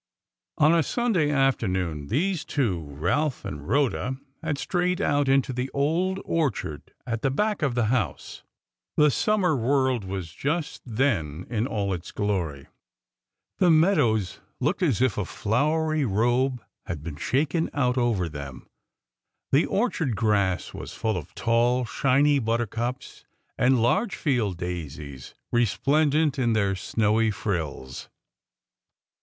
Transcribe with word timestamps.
On 0.57 0.73
a 0.73 0.81
Sunday 0.81 1.29
afternoon 1.29 2.07
these 2.07 2.43
two, 2.43 2.81
Ralph 2.87 3.45
and 3.45 3.67
Rhoda, 3.67 4.17
had 4.41 4.57
strayed 4.57 4.99
out 4.99 5.29
into 5.29 5.53
the 5.53 5.69
old 5.75 6.19
orchard 6.25 6.95
at 7.05 7.21
the 7.21 7.29
back 7.29 7.61
of 7.61 7.75
the 7.75 7.85
house. 7.93 8.41
The 8.97 9.11
summer 9.11 9.55
world 9.55 10.03
was 10.03 10.31
just 10.31 10.81
then 10.87 11.45
in 11.51 11.67
all 11.67 11.93
its 11.93 12.11
glory. 12.11 12.65
The 13.59 13.69
meadows 13.69 14.39
looked 14.59 14.81
as 14.81 15.03
if 15.03 15.19
a 15.19 15.23
flowery 15.23 16.03
robe 16.03 16.63
had 16.87 17.03
been 17.03 17.15
shaken 17.17 17.69
out 17.71 17.95
over 17.99 18.27
them; 18.27 18.65
the 19.51 19.67
orchard 19.67 20.15
grass 20.15 20.73
was 20.73 20.93
full 20.95 21.15
of 21.15 21.35
tall, 21.35 21.85
shiny 21.85 22.39
buttercups 22.39 23.23
and 23.55 23.79
large 23.83 24.15
field 24.15 24.57
daisies, 24.57 25.35
resplendent 25.51 26.39
in 26.39 26.53
their 26.53 26.75
snowy 26.75 27.29
frills. 27.29 28.09